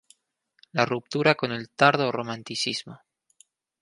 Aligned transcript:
La 0.71 0.83
ruptura 0.87 1.35
con 1.35 1.51
el 1.51 1.69
tardo-romanticismo. 1.69 3.01